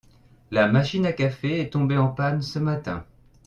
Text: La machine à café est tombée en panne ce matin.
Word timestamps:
La 0.49 0.67
machine 0.67 1.05
à 1.05 1.13
café 1.13 1.59
est 1.61 1.73
tombée 1.73 1.95
en 1.99 2.07
panne 2.07 2.41
ce 2.41 2.57
matin. 2.57 3.05